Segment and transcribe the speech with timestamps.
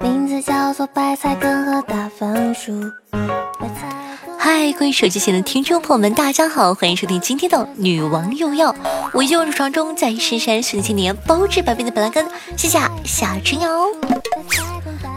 [0.00, 2.72] 名字叫做白菜根和大番薯。
[4.38, 8.74] 嗨，各位手机前的听众朋友们，大家好，欢迎收听今天的女王又要。
[9.12, 12.26] 我依旧是床中在深山训练年包治百病的本来根，
[12.56, 13.68] 谢谢夏春瑶。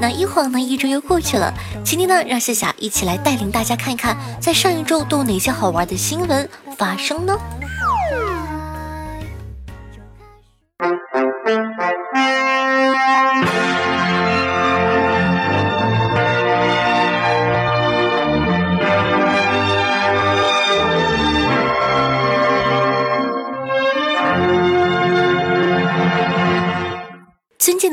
[0.02, 1.54] 那一晃呢，一周又过去了。
[1.84, 7.38] 今天呢，让夏夏一起来带领大家看一看，在上一周都有哪些好玩的新闻发生呢？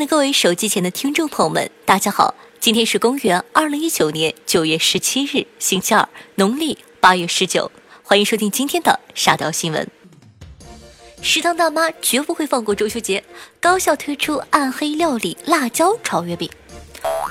[0.07, 2.33] 各位手机前的听众朋友们，大家好！
[2.61, 7.69] 今天是公元二零一九年九月十七日，星期二，农历八月十九。
[8.05, 9.89] 欢迎收听今天的沙雕新闻。
[11.23, 13.25] 食堂大妈绝不会放过中秋节，
[13.59, 16.49] 高校推出暗黑料理辣椒炒月饼。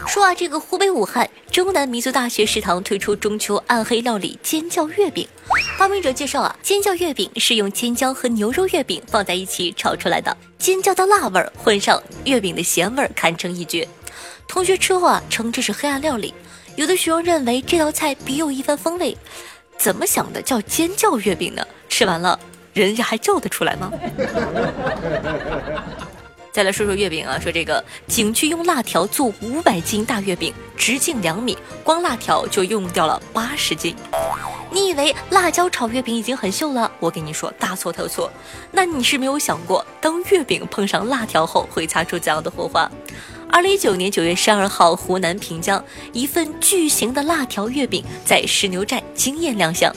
[0.08, 5.28] 说啊，这个湖北武汉中南民族大学食堂推出中秋暗黑料理尖叫月饼。
[5.78, 13.88] 发明者介绍啊，尖叫月饼是用尖椒和牛肉月饼放在一起炒出来的，尖椒的辣味儿混上月饼的咸味儿，堪称一绝。
[14.48, 16.34] 同学吃后啊，称这是黑暗料理。
[16.76, 19.18] 有的学生认为这道菜别有一番风味，
[19.78, 21.66] 怎么想的叫尖叫月饼呢？
[21.90, 22.40] 吃完了，
[22.74, 23.92] 人家还叫得出来吗？
[26.56, 33.94] 再来说说月饼啊，说这个景区用辣条做五百斤大月饼，直径两米，光辣条就用掉了八十斤。
[34.72, 36.90] 你以为辣椒炒月饼已经很秀了？
[37.02, 38.32] 我跟你说，大错特错。
[38.72, 42.90] 那你是没有想过，当月饼碰上辣条后，会擦出怎样的火花？
[43.50, 49.94] 二零一九年九月十二号，湖南平江一份巨型的辣条月饼在石牛寨惊艳亮相。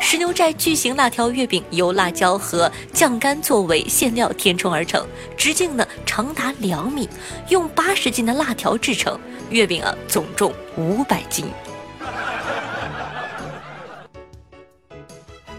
[0.00, 7.08] 石牛寨巨型辣条月饼由辣椒和酱干作为馅料填充而成，直径呢长达两米，
[7.48, 9.18] 用八十斤的辣条制成。
[9.50, 11.46] 月饼啊，总重五百斤。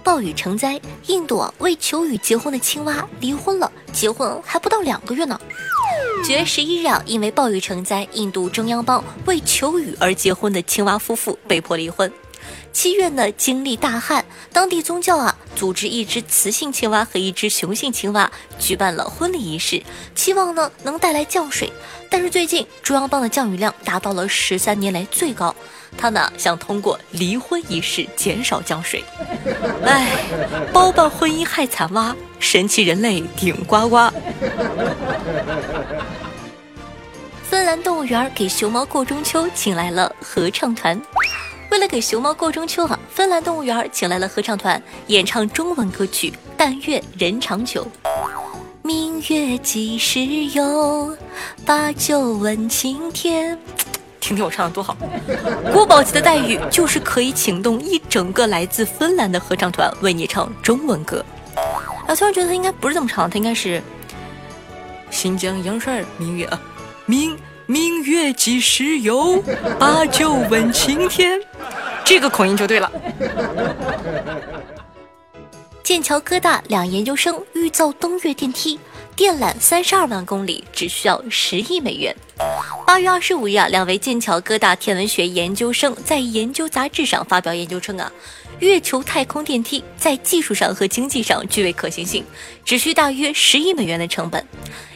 [0.03, 5.39] 暴雨成灾，印度啊为求雨结婚的青蛙离婚了，结婚还不到两个月呢。
[6.25, 12.11] 九月十一日啊，因为暴雨成灾，印度中央邦为求雨而结婚的青蛙夫妇被迫离婚。
[12.71, 19.83] 七月呢，经历大旱，当地宗教啊组织一只雌性青蛙和一只雄性青蛙举办了婚礼仪式，
[20.15, 21.71] 期望呢能带来降水。
[22.09, 25.55] 但是最近中央邦的降雨量达到了十三年来最高，
[25.97, 29.03] 他呢想通过离婚仪式减少降水。
[29.85, 30.25] 唉，
[30.71, 34.11] 包办婚姻害惨蛙，神奇人类顶呱呱。
[37.63, 41.01] 芬兰动物园给熊猫过中秋请来了合唱团。
[41.71, 47.87] 为了给熊猫过中秋啊，芬兰动物园请来了合唱团演唱中文歌曲《但愿人长久》。
[48.81, 51.17] 明月几时有？
[51.65, 53.57] 把酒问青天。
[54.19, 54.97] 听听我唱的多好！
[55.71, 61.23] 国宝级的待遇就是可以请动一整个来自芬兰的合唱团为你唱中文歌。
[62.07, 63.81] 啊，突然觉得他应该不是这么唱，他应该是
[65.09, 66.61] 新疆洋帅明月啊，
[67.05, 67.37] 明。
[68.03, 69.41] 月几时有？
[69.79, 71.39] 把酒问青天。
[72.05, 72.91] 这个口音就对了。
[75.83, 78.79] 剑桥科大两研究生欲造登月电梯，
[79.15, 82.15] 电缆三十二万公里，只需要十亿美元。
[82.85, 88.11] 八月二十五日啊，两位剑桥各大天文学研究生在研究杂志上发表研究称啊，
[88.59, 92.23] 月球太空电梯在技术上和经济上具备可行性，
[92.65, 94.45] 只需大约十亿美元的成本。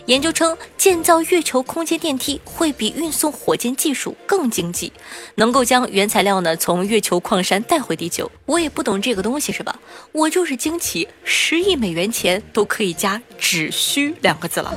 [0.06, 4.94] 研究称，建造月球空间电梯会比运送火箭技术更经济，
[5.36, 8.32] 能够将原材料呢从月球矿山带回地球。
[8.46, 9.78] 我也不懂这个东西是吧？
[10.14, 14.74] 我就是惊奇，十亿美元钱都可以加“只需”两个字了。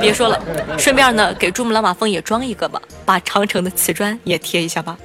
[0.00, 0.42] 别说了，
[0.78, 4.98] 顺便呢给珠穆朗玛风也装一个吧，把长城的瓷砖也贴一下吧。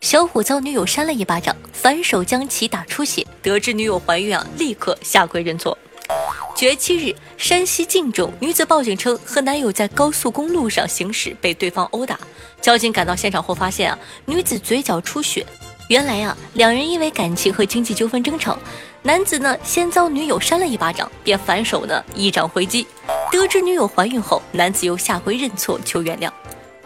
[0.00, 5.76] 小伙遭女友扇了一巴掌，反手将其打出血，得知女友怀孕啊，立刻下跪认错。
[6.56, 12.18] 九月七日，山西晋中女子报警称，和男友在高速公路上行驶，被对方殴打。
[12.60, 15.46] 交警赶到现场后发现啊，女子嘴角出血。
[15.88, 18.58] 原来啊，两人因为感情和经济纠纷争吵，
[19.02, 22.86] 男子呢先遭女友扇了一巴掌，便反手呢一掌回击。
[23.32, 26.30] 得知女友怀孕后，男子又下跪认错求原谅。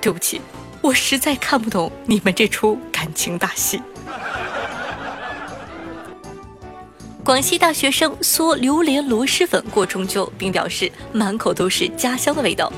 [0.01, 0.41] 对不起，
[0.81, 3.83] 我实在看不懂你们这出感情大戏。
[7.25, 12.73] 广西大学生嗦榴莲螺蛳粉过中秋，并表示满口都是家乡的味道。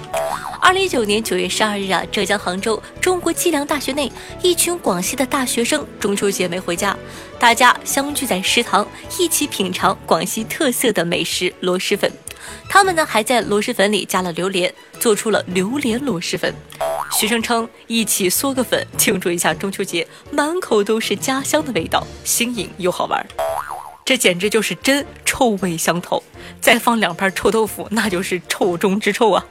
[0.62, 4.10] 二零一九年九月十二日啊，浙江杭州中国计量大学内，
[4.42, 6.95] 一群广西的大学生中秋节没回家，
[7.38, 8.86] 大家相聚在食堂，
[9.18, 12.10] 一起品尝广西特色的美食螺蛳粉。
[12.68, 16.52] 他们呢还在螺蛳粉里加了榴莲，做出了榴莲螺蛳粉。
[17.12, 23.24] 学生称一起嗦个粉庆祝一下中秋节，满口都是家乡的味道，新颖又好玩。
[24.04, 26.22] 这简直就是真臭味相投，
[26.60, 29.44] 再放两盘臭豆腐，那就是臭中之臭啊！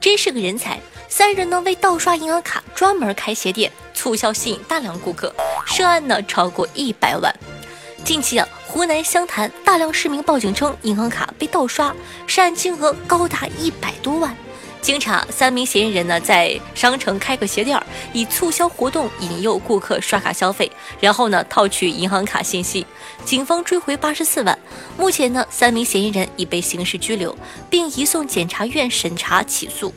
[0.00, 3.72] 真是个人才，三人呢为盗刷银行卡专门开鞋店，
[4.06, 5.34] 促销吸引大量顾客，
[5.66, 7.34] 涉案呢超过一百万。
[8.04, 11.92] 近期啊，湖南湘潭大量市民报警称银行卡被盗刷，
[12.24, 14.32] 涉案金额高达一百多万。
[14.80, 17.82] 经查，三名嫌疑人呢在商城开个鞋店，
[18.12, 20.70] 以促销活动引诱顾客刷卡消费，
[21.00, 22.86] 然后呢套取银行卡信息。
[23.24, 24.56] 警方追回八十四万。
[24.96, 27.36] 目前呢，三名嫌疑人已被刑事拘留，
[27.68, 29.92] 并移送检察院审查起诉。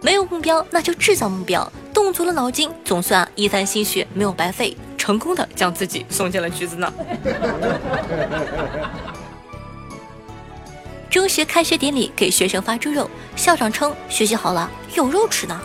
[0.00, 6.92] 没有目标，那就制造目标，动足了脑筋，总算一番心血没有白费，成功的将自己送进了局子呢。
[11.10, 15.60] 中学开学典礼给学生发猪肉，校长称学习好了有肉吃呢。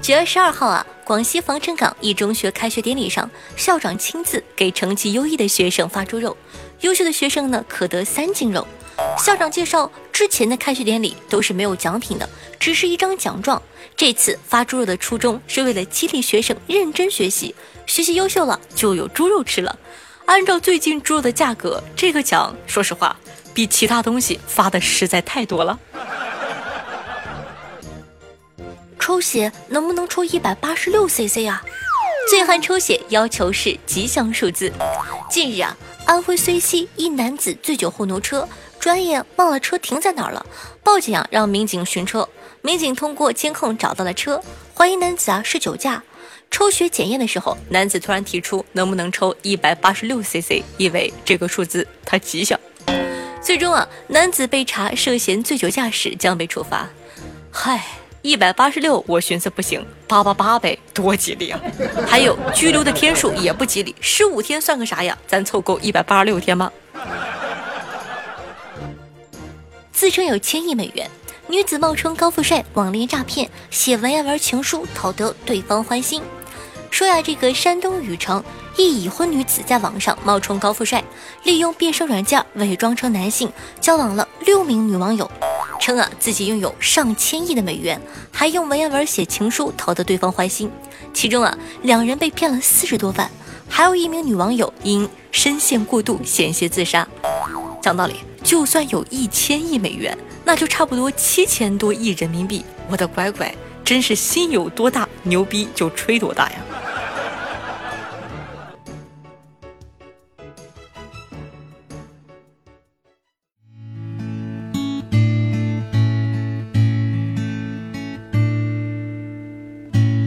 [0.00, 6.36] 九月十二号啊，广西防城港一中学开学典礼上，校长亲自给成绩优异的学生发猪肉，
[6.80, 8.66] 优秀的学生呢可得三斤肉。
[9.20, 12.28] 校长介绍，之前的开学典礼都是没有奖品的，
[12.58, 13.60] 只是一张奖状。
[13.94, 17.54] 这次发猪肉的初衷是为了激励学生认真学习，
[17.86, 19.78] 学习优秀了就有猪肉吃了。
[20.24, 23.14] 按照最近猪肉的价格，这个奖说实话。
[23.52, 25.78] 比其他东西发的实在太多了。
[28.98, 31.60] 抽血能不能抽一百八十六 cc 啊？
[32.30, 34.72] 醉汉抽血要求是吉祥数字。
[35.28, 35.76] 近日啊，
[36.06, 38.48] 安徽遂溪一男子醉酒后挪车，
[38.90, 40.44] 转眼忘了车停在哪儿了，
[40.82, 42.28] 报警啊，让民警寻车。
[42.60, 44.42] 民警通过监控找到了车，
[44.74, 46.02] 怀疑男子啊是酒驾。
[46.50, 52.58] 抽血检验的时候，男子突然提出能不能抽一百八十六 cc，以为这个数字他吉祥。
[53.40, 56.90] 最终啊，男子被查涉嫌醉酒驾驶，将被处罚。
[57.52, 57.80] 嗨，
[58.22, 61.60] 一百八十六，我寻思不行，八八八呗，多吉利啊！
[62.08, 65.16] 还有拘留的天数也不吉利，十五天算个啥呀？
[65.28, 66.72] 咱凑够一百八十六天吗？
[70.00, 71.10] 自称有千亿美元，
[71.46, 76.22] 女子冒充高富帅网恋诈骗，写文言文情书讨得对方欢心。
[76.90, 78.42] 说呀，这个山东禹城。
[78.78, 81.04] 一已婚女子在网上冒充高富帅，
[81.42, 85.30] 利用变声软件伪装成男性，交往了六名女网友，
[85.78, 88.00] 称啊自己拥有上千亿的美元，
[88.32, 90.72] 还用文言文写情书讨得对方欢心。
[91.12, 93.30] 其中啊，两人被骗了四十多万，
[93.68, 97.06] 还有一名女网友因深陷过度险些自杀。
[97.82, 98.14] 讲道理，
[98.50, 102.64] 就算有一千亿美元，那就差不多七千多亿人民币。
[102.88, 103.54] 我的乖乖，
[103.84, 106.56] 真是心有多大，牛逼就吹多大呀！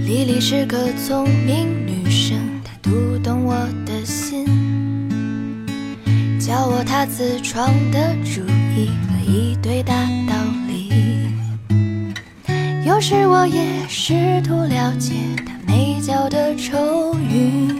[0.05, 3.53] 丽丽是个聪明女生，她读懂我
[3.85, 4.45] 的心，
[6.45, 8.41] 教我他自创的主
[8.75, 9.93] 意和一堆大
[10.27, 10.35] 道
[10.67, 10.91] 理。
[12.85, 17.73] 有时我也试图了解他眉角的愁云，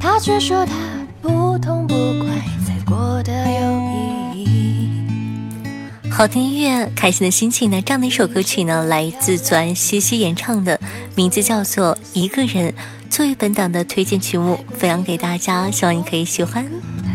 [0.00, 0.72] 她却说他
[1.20, 1.94] 不痛不
[2.24, 2.30] 快
[2.66, 6.10] 才过得有意义。
[6.10, 7.82] 好听音乐，开心的心情呢？
[7.82, 10.80] 这样的一首歌曲呢，来自左西西演唱的，
[11.14, 12.72] 名字叫做《一个人》，
[13.10, 16.64] 作为本档的推荐曲目，分享给大家，希望你可以喜欢。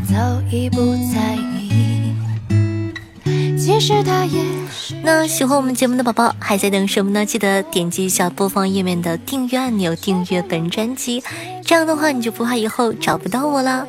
[0.07, 0.15] 早
[0.51, 1.73] 已不在意
[5.03, 7.25] 那喜欢我们节目的宝宝还在等什么呢？
[7.25, 11.23] 记得点击一下播放页面的订阅按钮，订阅本专辑，
[11.63, 13.87] 这样的话你就不怕以后找不到我了。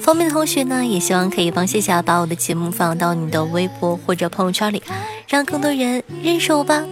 [0.00, 4.82] 方便的同学呢，也希望可以帮谢谢把我的节目放到你的微博或者朋友圈里，
[5.28, 6.84] 让更多人认识我吧。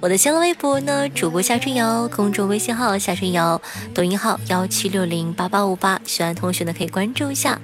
[0.00, 3.60] 我的新浪微博呢，主播夏春瑶，公众微信号夏春瑶，
[3.92, 7.60] 抖音号幺七六零八八五八，喜欢同学呢可以关注一下。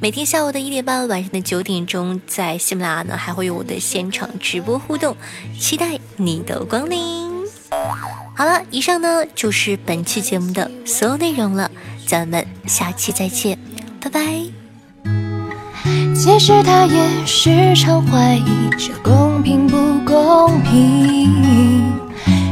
[0.00, 5.16] 每天下午的一点半，晚上的九点钟，在喜马拉雅呢还会有我的现场直播互动，
[5.58, 7.28] 期待你的光临。
[8.36, 11.68] 好了，以上呢就是本期节目的所有内容了，
[12.06, 13.58] 咱们下期再见。
[14.00, 14.69] 拜拜。
[16.22, 21.98] 其实他也时常怀疑这公平不公平，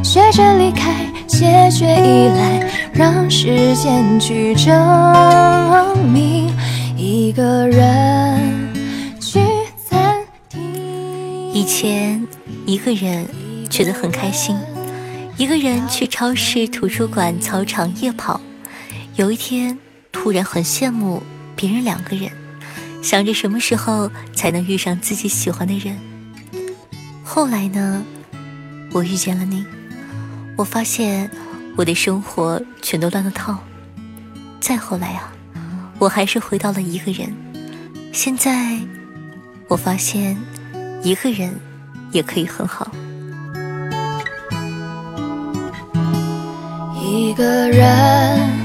[0.02, 4.72] 学着离开，谢绝依赖，让时间去证
[6.10, 6.50] 明
[6.96, 8.72] 一个人
[9.20, 9.38] 去
[9.86, 10.16] 餐
[10.48, 11.52] 厅。
[11.52, 12.26] 以前
[12.64, 13.28] 一个人
[13.68, 14.56] 觉得很开心，
[15.36, 18.40] 一个人去超市、图书馆、操场夜跑。
[19.16, 19.78] 有一天
[20.10, 21.22] 突然很羡慕。
[21.60, 22.30] 别人两个人，
[23.02, 25.96] 想着什么时候才能遇上自己喜欢的人。
[27.24, 28.02] 后来呢，
[28.92, 29.64] 我遇见了你，
[30.56, 31.30] 我发现
[31.76, 33.58] 我的生活全都乱了套。
[34.60, 35.32] 再后来啊，
[35.98, 37.32] 我还是回到了一个人。
[38.12, 38.78] 现在
[39.68, 40.36] 我发现，
[41.02, 41.54] 一个人
[42.10, 42.90] 也可以很好。
[47.00, 48.57] 一个人。